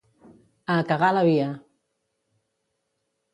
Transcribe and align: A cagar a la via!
A 0.75 0.77
cagar 0.91 1.09
a 1.13 1.15
la 1.17 1.23
via! 1.27 1.51